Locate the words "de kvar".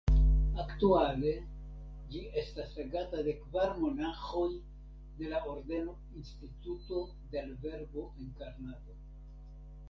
3.27-3.75